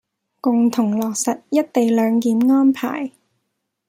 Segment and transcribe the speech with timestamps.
[0.41, 3.11] 共同落實「一地兩檢」安排